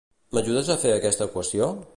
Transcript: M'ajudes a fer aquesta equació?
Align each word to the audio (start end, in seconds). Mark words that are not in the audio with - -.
M'ajudes 0.37 0.71
a 0.71 0.79
fer 0.85 0.95
aquesta 0.95 1.31
equació? 1.31 1.71